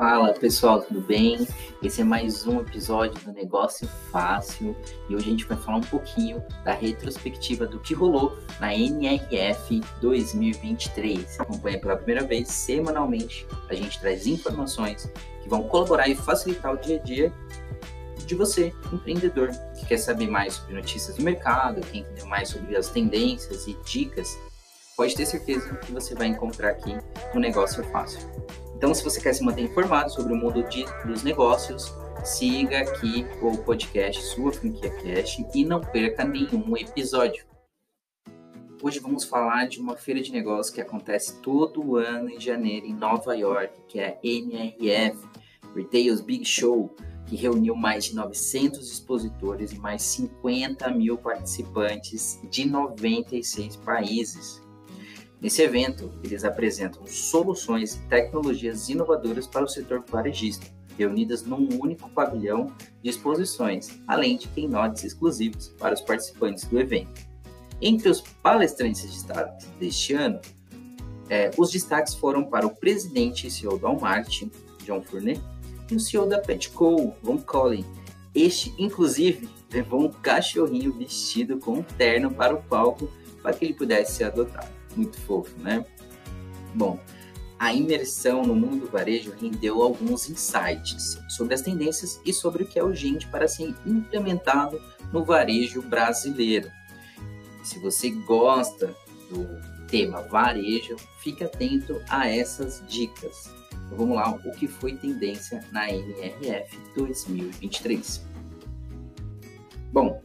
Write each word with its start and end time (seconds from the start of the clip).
Fala 0.00 0.32
pessoal, 0.32 0.80
tudo 0.80 1.02
bem? 1.02 1.46
Esse 1.82 2.00
é 2.00 2.04
mais 2.04 2.46
um 2.46 2.58
episódio 2.58 3.22
do 3.22 3.34
Negócio 3.34 3.86
Fácil 4.10 4.74
e 5.10 5.14
hoje 5.14 5.26
a 5.26 5.30
gente 5.30 5.44
vai 5.44 5.58
falar 5.58 5.76
um 5.76 5.82
pouquinho 5.82 6.42
da 6.64 6.72
retrospectiva 6.72 7.66
do 7.66 7.78
que 7.78 7.92
rolou 7.92 8.38
na 8.58 8.74
NRF 8.74 9.82
2023. 10.00 11.38
Acompanha 11.38 11.78
pela 11.78 11.96
primeira 11.96 12.26
vez, 12.26 12.48
semanalmente, 12.48 13.46
a 13.68 13.74
gente 13.74 14.00
traz 14.00 14.26
informações 14.26 15.12
que 15.42 15.50
vão 15.50 15.64
colaborar 15.64 16.08
e 16.08 16.14
facilitar 16.14 16.72
o 16.72 16.78
dia 16.78 16.96
a 16.96 17.02
dia 17.02 17.32
de 18.24 18.34
você, 18.34 18.72
empreendedor, 18.90 19.50
que 19.78 19.84
quer 19.84 19.98
saber 19.98 20.28
mais 20.28 20.54
sobre 20.54 20.76
notícias 20.76 21.14
do 21.14 21.22
mercado, 21.22 21.82
quer 21.82 21.98
entender 21.98 22.24
mais 22.24 22.48
sobre 22.48 22.74
as 22.74 22.88
tendências 22.88 23.66
e 23.66 23.76
dicas. 23.84 24.34
Pode 24.96 25.14
ter 25.14 25.26
certeza 25.26 25.74
que 25.74 25.92
você 25.92 26.14
vai 26.14 26.28
encontrar 26.28 26.70
aqui 26.70 26.96
no 27.34 27.40
Negócio 27.40 27.84
Fácil. 27.92 28.26
Então, 28.80 28.94
se 28.94 29.04
você 29.04 29.20
quer 29.20 29.34
se 29.34 29.44
manter 29.44 29.60
informado 29.60 30.10
sobre 30.10 30.32
o 30.32 30.36
mundo 30.36 30.62
de, 30.62 30.86
dos 31.04 31.22
negócios, 31.22 31.92
siga 32.24 32.78
aqui 32.78 33.26
o 33.42 33.54
podcast 33.58 34.22
Sua 34.28 34.50
Franquia 34.50 34.90
Cash 34.90 35.44
e 35.54 35.66
não 35.66 35.82
perca 35.82 36.24
nenhum 36.24 36.74
episódio. 36.74 37.44
Hoje 38.82 38.98
vamos 38.98 39.24
falar 39.24 39.68
de 39.68 39.78
uma 39.78 39.98
feira 39.98 40.22
de 40.22 40.32
negócios 40.32 40.74
que 40.74 40.80
acontece 40.80 41.42
todo 41.42 41.96
ano 41.96 42.30
em 42.30 42.40
janeiro 42.40 42.86
em 42.86 42.94
Nova 42.94 43.36
York, 43.36 43.82
que 43.86 44.00
é 44.00 44.18
a 44.18 44.26
NRF, 44.26 45.28
Retail's 45.76 46.22
Big 46.22 46.46
Show, 46.46 46.90
que 47.26 47.36
reuniu 47.36 47.76
mais 47.76 48.06
de 48.06 48.14
900 48.14 48.90
expositores 48.90 49.72
e 49.72 49.78
mais 49.78 50.00
50 50.00 50.90
mil 50.92 51.18
participantes 51.18 52.40
de 52.48 52.66
96 52.66 53.76
países. 53.76 54.62
Nesse 55.40 55.62
evento, 55.62 56.12
eles 56.22 56.44
apresentam 56.44 57.06
soluções 57.06 57.94
e 57.94 58.00
tecnologias 58.08 58.90
inovadoras 58.90 59.46
para 59.46 59.64
o 59.64 59.68
setor 59.68 60.04
varejista, 60.06 60.66
reunidas 60.98 61.42
num 61.42 61.66
único 61.80 62.10
pavilhão 62.10 62.70
de 63.02 63.08
exposições, 63.08 63.88
além 64.06 64.36
de 64.36 64.48
keynotes 64.48 65.02
exclusivos 65.02 65.68
para 65.78 65.94
os 65.94 66.02
participantes 66.02 66.64
do 66.64 66.78
evento. 66.78 67.26
Entre 67.80 68.10
os 68.10 68.20
palestrantes 68.20 69.24
deste 69.78 70.12
ano, 70.12 70.38
é, 71.30 71.50
os 71.56 71.70
destaques 71.70 72.12
foram 72.14 72.44
para 72.44 72.66
o 72.66 72.76
presidente 72.76 73.46
e 73.46 73.50
CEO 73.50 73.78
da 73.78 73.88
Walmart, 73.88 74.42
John 74.84 75.00
Fournet, 75.00 75.40
e 75.90 75.94
o 75.94 76.00
CEO 76.00 76.26
da 76.26 76.38
Petco, 76.38 77.14
Von 77.22 77.38
Collin. 77.38 77.86
Este, 78.34 78.74
inclusive, 78.78 79.48
levou 79.72 80.04
um 80.04 80.10
cachorrinho 80.10 80.92
vestido 80.92 81.56
com 81.58 81.78
um 81.78 81.82
terno 81.82 82.30
para 82.30 82.54
o 82.54 82.62
palco 82.62 83.10
para 83.42 83.54
que 83.54 83.64
ele 83.64 83.74
pudesse 83.74 84.16
ser 84.16 84.24
adotado 84.24 84.79
muito 84.96 85.18
fofo, 85.20 85.58
né? 85.58 85.84
Bom, 86.74 86.98
a 87.58 87.74
imersão 87.74 88.42
no 88.42 88.54
mundo 88.54 88.86
do 88.86 88.90
varejo 88.90 89.34
rendeu 89.38 89.82
alguns 89.82 90.30
insights 90.30 91.18
sobre 91.28 91.54
as 91.54 91.60
tendências 91.60 92.20
e 92.24 92.32
sobre 92.32 92.62
o 92.62 92.66
que 92.66 92.78
é 92.78 92.82
urgente 92.82 93.26
para 93.26 93.46
ser 93.46 93.74
implementado 93.84 94.80
no 95.12 95.24
varejo 95.24 95.82
brasileiro. 95.82 96.70
Se 97.62 97.78
você 97.78 98.10
gosta 98.10 98.96
do 99.28 99.46
tema 99.88 100.22
varejo, 100.22 100.96
fique 101.18 101.44
atento 101.44 102.00
a 102.08 102.28
essas 102.28 102.82
dicas. 102.88 103.50
Então, 103.72 103.98
vamos 103.98 104.16
lá, 104.16 104.30
o 104.30 104.52
que 104.52 104.66
foi 104.66 104.96
tendência 104.96 105.62
na 105.70 105.90
NRF 105.90 106.78
2023. 106.96 108.24
Bom, 109.92 110.19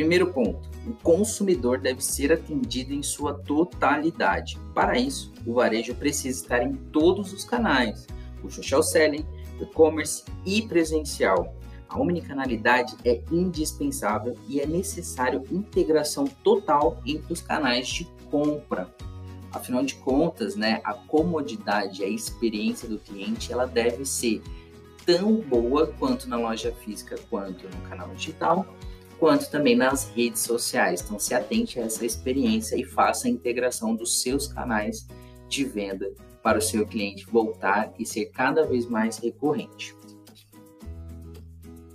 primeiro 0.00 0.32
ponto, 0.32 0.70
o 0.86 0.94
consumidor 1.02 1.78
deve 1.78 2.02
ser 2.02 2.32
atendido 2.32 2.94
em 2.94 3.02
sua 3.02 3.34
totalidade. 3.34 4.58
Para 4.74 4.98
isso, 4.98 5.30
o 5.46 5.52
varejo 5.52 5.94
precisa 5.94 6.40
estar 6.40 6.62
em 6.62 6.72
todos 6.72 7.34
os 7.34 7.44
canais: 7.44 8.06
o 8.42 8.50
social 8.50 8.82
selling, 8.82 9.26
e-commerce 9.60 10.24
e 10.46 10.62
presencial. 10.62 11.54
A 11.86 12.00
omnicanalidade 12.00 12.96
é 13.04 13.20
indispensável 13.30 14.34
e 14.48 14.58
é 14.58 14.66
necessário 14.66 15.44
integração 15.52 16.24
total 16.42 17.02
entre 17.04 17.30
os 17.30 17.42
canais 17.42 17.86
de 17.86 18.06
compra. 18.30 18.88
Afinal 19.52 19.84
de 19.84 19.96
contas, 19.96 20.56
né, 20.56 20.80
a 20.82 20.94
comodidade, 20.94 22.02
a 22.02 22.08
experiência 22.08 22.88
do 22.88 22.98
cliente, 22.98 23.52
ela 23.52 23.66
deve 23.66 24.06
ser 24.06 24.40
tão 25.04 25.34
boa 25.34 25.88
quanto 25.98 26.26
na 26.26 26.36
loja 26.36 26.72
física 26.72 27.18
quanto 27.28 27.64
no 27.64 27.82
canal 27.88 28.08
digital 28.14 28.66
quanto 29.20 29.50
também 29.50 29.76
nas 29.76 30.08
redes 30.08 30.40
sociais. 30.40 31.02
Então, 31.02 31.18
se 31.18 31.34
atente 31.34 31.78
a 31.78 31.84
essa 31.84 32.06
experiência 32.06 32.74
e 32.74 32.84
faça 32.84 33.28
a 33.28 33.30
integração 33.30 33.94
dos 33.94 34.22
seus 34.22 34.48
canais 34.48 35.06
de 35.46 35.62
venda 35.62 36.10
para 36.42 36.58
o 36.58 36.62
seu 36.62 36.86
cliente 36.86 37.26
voltar 37.26 37.92
e 37.98 38.06
ser 38.06 38.30
cada 38.30 38.66
vez 38.66 38.86
mais 38.86 39.18
recorrente. 39.18 39.94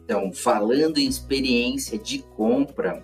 Então, 0.04 0.32
falando 0.32 1.00
em 1.00 1.08
experiência 1.08 1.98
de 1.98 2.20
compra, 2.20 3.04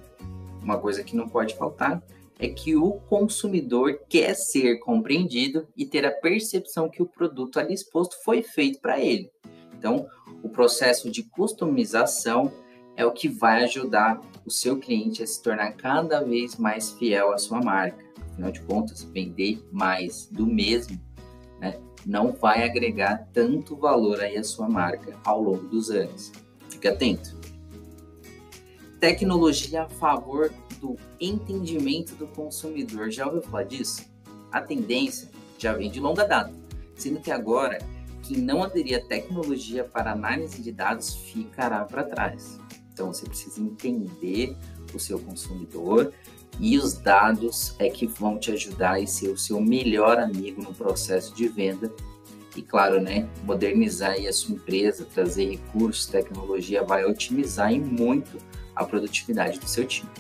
uma 0.61 0.77
coisa 0.77 1.03
que 1.03 1.15
não 1.15 1.27
pode 1.27 1.55
faltar 1.55 2.03
é 2.37 2.47
que 2.47 2.75
o 2.75 2.93
consumidor 3.09 4.01
quer 4.07 4.35
ser 4.35 4.77
compreendido 4.79 5.67
e 5.75 5.83
ter 5.83 6.05
a 6.05 6.11
percepção 6.11 6.89
que 6.89 7.01
o 7.01 7.07
produto 7.07 7.59
ali 7.59 7.73
exposto 7.73 8.15
foi 8.23 8.43
feito 8.43 8.79
para 8.79 8.99
ele. 8.99 9.31
Então, 9.75 10.07
o 10.43 10.49
processo 10.49 11.09
de 11.09 11.23
customização 11.23 12.51
é 12.95 13.05
o 13.05 13.11
que 13.11 13.27
vai 13.27 13.63
ajudar 13.63 14.21
o 14.45 14.51
seu 14.51 14.77
cliente 14.77 15.23
a 15.23 15.27
se 15.27 15.41
tornar 15.41 15.73
cada 15.73 16.21
vez 16.21 16.57
mais 16.57 16.91
fiel 16.91 17.31
à 17.31 17.37
sua 17.37 17.61
marca. 17.61 18.03
Afinal 18.31 18.51
de 18.51 18.61
contas, 18.61 19.03
vender 19.03 19.63
mais 19.71 20.27
do 20.31 20.45
mesmo 20.45 20.99
né, 21.59 21.79
não 22.05 22.31
vai 22.31 22.63
agregar 22.63 23.29
tanto 23.31 23.75
valor 23.75 24.19
aí 24.19 24.37
à 24.37 24.43
sua 24.43 24.67
marca 24.67 25.17
ao 25.23 25.41
longo 25.41 25.67
dos 25.67 25.89
anos. 25.91 26.31
Fique 26.69 26.87
atento. 26.87 27.39
Tecnologia 28.99 29.83
a 29.83 29.89
favor 29.89 30.51
do 30.79 30.95
entendimento 31.19 32.15
do 32.15 32.27
consumidor. 32.27 33.11
Já 33.11 33.27
ouviu 33.27 33.41
falar 33.43 33.63
disso? 33.63 34.09
A 34.51 34.61
tendência 34.61 35.29
já 35.57 35.73
vem 35.73 35.89
de 35.89 35.99
longa 35.99 36.25
data, 36.27 36.53
sendo 36.95 37.19
que 37.19 37.31
agora 37.31 37.77
quem 38.23 38.37
não 38.37 38.63
aderir 38.63 38.97
à 38.97 39.01
tecnologia 39.07 39.83
para 39.83 40.11
análise 40.11 40.61
de 40.61 40.71
dados 40.71 41.13
ficará 41.13 41.85
para 41.85 42.03
trás. 42.03 42.59
Então 43.01 43.11
você 43.11 43.25
precisa 43.25 43.59
entender 43.59 44.55
o 44.93 44.99
seu 44.99 45.17
consumidor 45.17 46.13
e 46.59 46.77
os 46.77 46.93
dados 46.93 47.75
é 47.79 47.89
que 47.89 48.05
vão 48.05 48.37
te 48.37 48.51
ajudar 48.51 49.01
e 49.01 49.07
ser 49.07 49.29
o 49.29 49.37
seu 49.37 49.59
melhor 49.59 50.19
amigo 50.19 50.61
no 50.61 50.71
processo 50.71 51.33
de 51.33 51.47
venda. 51.47 51.91
E 52.55 52.61
claro, 52.61 53.01
né, 53.01 53.27
modernizar 53.43 54.15
a 54.19 54.31
sua 54.31 54.53
empresa, 54.53 55.07
trazer 55.11 55.49
recursos, 55.49 56.05
tecnologia 56.05 56.83
vai 56.83 57.03
otimizar 57.03 57.73
e 57.73 57.79
muito 57.79 58.37
a 58.75 58.85
produtividade 58.85 59.59
do 59.59 59.67
seu 59.67 59.87
time. 59.87 60.11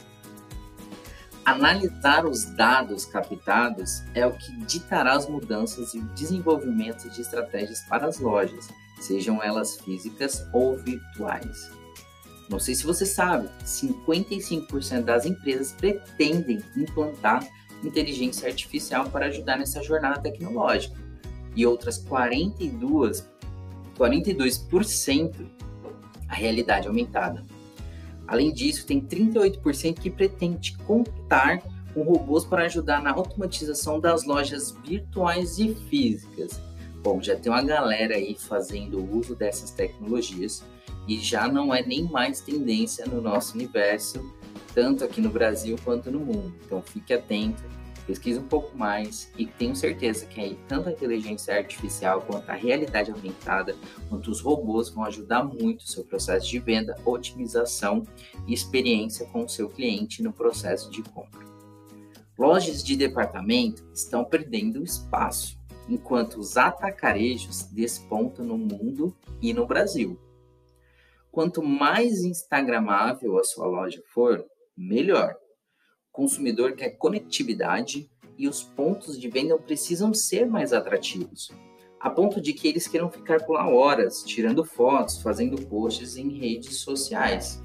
Analisar 1.45 2.25
os 2.25 2.45
dados 2.55 3.05
captados 3.05 4.01
é 4.15 4.25
o 4.25 4.31
que 4.31 4.57
ditará 4.65 5.13
as 5.13 5.29
mudanças 5.29 5.93
e 5.93 5.99
o 5.99 6.05
desenvolvimento 6.15 7.07
de 7.11 7.21
estratégias 7.21 7.81
para 7.81 8.07
as 8.07 8.19
lojas, 8.19 8.69
sejam 8.99 9.43
elas 9.43 9.79
físicas 9.81 10.47
ou 10.51 10.77
virtuais. 10.77 11.80
Não 12.51 12.59
sei 12.59 12.75
se 12.75 12.85
você 12.85 13.05
sabe, 13.05 13.47
55% 13.63 15.03
das 15.03 15.25
empresas 15.25 15.71
pretendem 15.71 16.61
implantar 16.75 17.47
inteligência 17.81 18.49
artificial 18.49 19.09
para 19.09 19.27
ajudar 19.27 19.57
nessa 19.57 19.81
jornada 19.81 20.19
tecnológica. 20.19 20.99
E 21.55 21.65
outras 21.65 21.97
42, 21.97 23.25
42% 23.97 25.47
a 26.27 26.35
realidade 26.35 26.89
aumentada. 26.89 27.41
Além 28.27 28.51
disso, 28.51 28.85
tem 28.85 28.99
38% 28.99 29.99
que 29.99 30.09
pretende 30.09 30.77
contar 30.79 31.61
com 31.93 32.03
robôs 32.03 32.43
para 32.43 32.65
ajudar 32.65 33.01
na 33.01 33.11
automatização 33.11 33.97
das 33.97 34.25
lojas 34.25 34.71
virtuais 34.85 35.57
e 35.57 35.73
físicas. 35.89 36.59
Bom, 37.01 37.21
já 37.21 37.35
tem 37.35 37.51
uma 37.51 37.63
galera 37.63 38.15
aí 38.15 38.35
fazendo 38.37 39.03
uso 39.17 39.35
dessas 39.35 39.71
tecnologias 39.71 40.63
e 41.07 41.19
já 41.19 41.47
não 41.47 41.73
é 41.73 41.81
nem 41.81 42.03
mais 42.03 42.41
tendência 42.41 43.05
no 43.05 43.21
nosso 43.21 43.55
universo, 43.55 44.33
tanto 44.73 45.03
aqui 45.03 45.21
no 45.21 45.29
Brasil 45.29 45.75
quanto 45.83 46.11
no 46.11 46.19
mundo. 46.19 46.53
Então 46.65 46.81
fique 46.81 47.13
atento, 47.13 47.63
pesquise 48.05 48.39
um 48.39 48.47
pouco 48.47 48.77
mais 48.77 49.31
e 49.37 49.45
tenho 49.45 49.75
certeza 49.75 50.25
que 50.25 50.39
aí 50.39 50.57
tanto 50.67 50.89
a 50.89 50.91
inteligência 50.91 51.55
artificial 51.55 52.21
quanto 52.21 52.49
a 52.49 52.53
realidade 52.53 53.11
aumentada, 53.11 53.75
quanto 54.09 54.29
os 54.29 54.41
robôs 54.41 54.89
vão 54.89 55.03
ajudar 55.05 55.43
muito 55.43 55.81
o 55.81 55.87
seu 55.87 56.03
processo 56.03 56.47
de 56.47 56.59
venda, 56.59 56.95
otimização 57.05 58.03
e 58.47 58.53
experiência 58.53 59.25
com 59.27 59.45
o 59.45 59.49
seu 59.49 59.69
cliente 59.69 60.23
no 60.23 60.33
processo 60.33 60.89
de 60.91 61.01
compra. 61.03 61.41
Lojas 62.37 62.83
de 62.83 62.95
departamento 62.95 63.85
estão 63.93 64.25
perdendo 64.25 64.83
espaço, 64.83 65.59
enquanto 65.87 66.39
os 66.39 66.57
atacarejos 66.57 67.63
despontam 67.71 68.45
no 68.45 68.57
mundo 68.57 69.15
e 69.41 69.53
no 69.53 69.67
Brasil. 69.67 70.17
Quanto 71.31 71.63
mais 71.63 72.23
instagramável 72.23 73.39
a 73.39 73.43
sua 73.43 73.65
loja 73.65 74.01
for, 74.13 74.45
melhor. 74.75 75.33
O 76.09 76.11
consumidor 76.11 76.73
quer 76.73 76.91
conectividade 76.97 78.11
e 78.37 78.47
os 78.47 78.63
pontos 78.63 79.19
de 79.19 79.29
venda 79.29 79.57
precisam 79.57 80.13
ser 80.13 80.45
mais 80.45 80.73
atrativos. 80.73 81.49
a 82.01 82.09
ponto 82.09 82.41
de 82.41 82.51
que 82.51 82.67
eles 82.67 82.87
queiram 82.87 83.11
ficar 83.11 83.45
por 83.45 83.53
lá 83.53 83.69
horas, 83.69 84.23
tirando 84.23 84.65
fotos, 84.65 85.21
fazendo 85.21 85.61
posts 85.67 86.17
em 86.17 86.29
redes 86.29 86.77
sociais. 86.77 87.61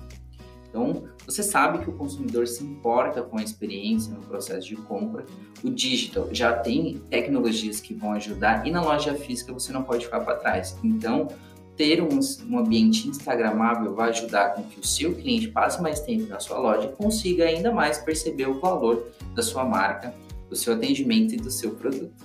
Então, 0.68 1.08
você 1.24 1.42
sabe 1.42 1.82
que 1.82 1.88
o 1.88 1.94
consumidor 1.94 2.46
se 2.46 2.62
importa 2.62 3.22
com 3.22 3.38
a 3.38 3.42
experiência 3.42 4.12
no 4.12 4.20
processo 4.20 4.68
de 4.68 4.76
compra. 4.76 5.24
O 5.64 5.70
digital 5.70 6.28
já 6.32 6.52
tem 6.52 7.00
tecnologias 7.08 7.80
que 7.80 7.94
vão 7.94 8.12
ajudar 8.12 8.66
e 8.66 8.70
na 8.70 8.82
loja 8.82 9.14
física 9.14 9.54
você 9.54 9.72
não 9.72 9.82
pode 9.82 10.04
ficar 10.04 10.20
para 10.20 10.36
trás. 10.36 10.76
Então, 10.84 11.28
ter 11.76 12.02
um, 12.02 12.18
um, 12.48 12.58
ambiente 12.58 13.06
instagramável 13.06 13.94
vai 13.94 14.08
ajudar 14.08 14.54
com 14.54 14.62
que 14.62 14.80
o 14.80 14.86
seu 14.86 15.14
cliente 15.14 15.48
passe 15.48 15.80
mais 15.80 16.00
tempo 16.00 16.26
na 16.26 16.40
sua 16.40 16.58
loja 16.58 16.88
e 16.88 16.96
consiga 16.96 17.44
ainda 17.44 17.70
mais 17.70 17.98
perceber 17.98 18.48
o 18.48 18.58
valor 18.58 19.08
da 19.34 19.42
sua 19.42 19.64
marca, 19.64 20.14
do 20.48 20.56
seu 20.56 20.72
atendimento 20.72 21.34
e 21.34 21.36
do 21.36 21.50
seu 21.50 21.72
produto. 21.72 22.24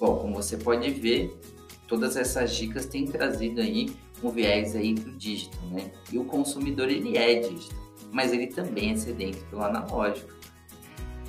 Bom, 0.00 0.18
como 0.18 0.34
você 0.34 0.56
pode 0.56 0.90
ver, 0.90 1.38
todas 1.86 2.16
essas 2.16 2.54
dicas 2.54 2.86
têm 2.86 3.06
trazido 3.06 3.60
aí 3.60 3.94
um 4.22 4.30
viés 4.30 4.74
aí 4.74 4.94
para 4.94 5.10
o 5.10 5.16
digital, 5.16 5.68
né? 5.70 5.90
E 6.12 6.18
o 6.18 6.24
consumidor 6.24 6.88
ele 6.88 7.16
é 7.16 7.40
digital, 7.40 7.78
mas 8.10 8.32
ele 8.32 8.48
também 8.48 8.92
é 8.92 8.96
sedento 8.96 9.38
pelo 9.50 9.62
analógico. 9.62 10.34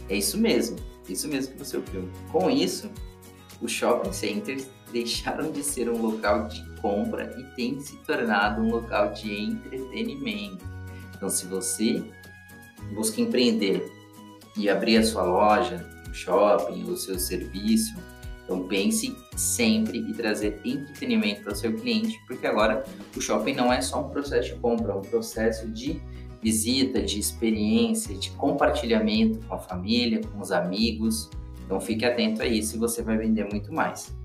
É 0.09 0.15
isso 0.15 0.37
mesmo, 0.37 0.77
isso 1.07 1.27
mesmo 1.27 1.53
que 1.53 1.59
você 1.59 1.77
ouviu. 1.77 2.09
Com 2.31 2.49
isso, 2.49 2.89
os 3.61 3.71
shopping 3.71 4.11
centers 4.11 4.67
deixaram 4.91 5.51
de 5.51 5.63
ser 5.63 5.89
um 5.89 6.01
local 6.01 6.47
de 6.47 6.63
compra 6.81 7.35
e 7.37 7.43
têm 7.55 7.79
se 7.79 7.95
tornado 7.97 8.61
um 8.61 8.69
local 8.69 9.11
de 9.13 9.33
entretenimento. 9.33 10.65
Então, 11.15 11.29
se 11.29 11.45
você 11.47 12.03
busca 12.93 13.19
empreender 13.19 13.91
e 14.55 14.69
abrir 14.69 14.97
a 14.97 15.03
sua 15.03 15.23
loja, 15.23 15.85
o 16.09 16.13
shopping, 16.13 16.83
o 16.83 16.95
seu 16.95 17.19
serviço, 17.19 17.95
então 18.43 18.65
pense 18.65 19.13
sempre 19.35 19.97
em 19.97 20.13
trazer 20.13 20.61
entretenimento 20.63 21.41
para 21.41 21.51
o 21.51 21.55
seu 21.55 21.73
cliente, 21.73 22.17
porque 22.25 22.47
agora 22.47 22.85
o 23.15 23.19
shopping 23.19 23.53
não 23.53 23.73
é 23.73 23.81
só 23.81 24.05
um 24.05 24.09
processo 24.09 24.53
de 24.53 24.59
compra, 24.61 24.93
é 24.93 24.95
um 24.95 25.01
processo 25.01 25.67
de 25.67 26.01
visita, 26.41 27.01
de 27.01 27.19
experiência, 27.19 28.15
de 28.15 28.29
compartilhamento 28.31 29.39
com 29.45 29.55
a 29.55 29.59
família, 29.59 30.21
com 30.21 30.39
os 30.39 30.51
amigos. 30.51 31.29
Então 31.67 31.81
fique 31.81 32.05
atento 32.05 32.41
a 32.41 32.45
isso 32.45 32.77
e 32.77 32.79
você 32.79 33.03
vai 33.03 33.17
vender 33.17 33.43
muito 33.51 33.73
mais. 33.73 34.15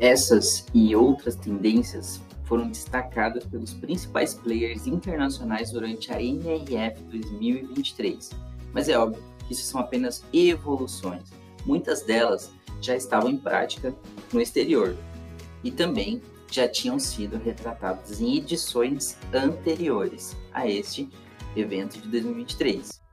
Essas 0.00 0.66
e 0.74 0.94
outras 0.96 1.36
tendências 1.36 2.20
foram 2.44 2.68
destacadas 2.68 3.44
pelos 3.44 3.72
principais 3.72 4.34
players 4.34 4.86
internacionais 4.86 5.70
durante 5.70 6.12
a 6.12 6.20
NRF 6.20 7.02
2023. 7.04 8.30
Mas 8.74 8.88
é 8.88 8.98
óbvio 8.98 9.22
que 9.46 9.52
isso 9.52 9.62
são 9.62 9.80
apenas 9.80 10.24
evoluções. 10.32 11.30
Muitas 11.64 12.02
delas 12.02 12.50
já 12.82 12.96
estavam 12.96 13.30
em 13.30 13.36
prática 13.36 13.94
no 14.32 14.40
exterior 14.40 14.96
e 15.62 15.70
também 15.70 16.20
já 16.50 16.68
tinham 16.68 16.98
sido 16.98 17.38
retratados 17.38 18.20
em 18.20 18.36
edições 18.36 19.16
anteriores 19.32 20.36
a 20.52 20.68
este 20.68 21.08
evento 21.56 22.00
de 22.00 22.08
2023. 22.08 23.05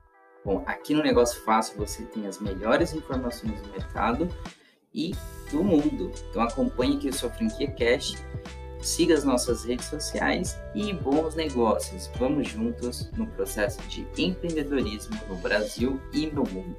Bom, 0.44 0.62
aqui 0.66 0.92
no 0.92 1.02
Negócio 1.02 1.40
Fácil 1.42 1.78
você 1.78 2.02
tem 2.04 2.26
as 2.26 2.38
melhores 2.38 2.92
informações 2.92 3.58
do 3.62 3.68
mercado 3.70 4.28
e 4.92 5.14
do 5.50 5.64
mundo. 5.64 6.12
Então 6.28 6.42
acompanhe 6.42 6.96
aqui 6.96 7.08
o 7.08 7.12
seu 7.14 7.30
Franquia 7.30 7.70
Cash, 7.70 8.22
siga 8.78 9.14
as 9.14 9.24
nossas 9.24 9.64
redes 9.64 9.86
sociais 9.86 10.58
e 10.74 10.92
bons 10.92 11.34
negócios. 11.34 12.10
Vamos 12.18 12.48
juntos 12.48 13.10
no 13.12 13.26
processo 13.26 13.80
de 13.88 14.06
empreendedorismo 14.18 15.18
no 15.28 15.36
Brasil 15.36 15.98
e 16.12 16.26
no 16.26 16.44
mundo. 16.44 16.76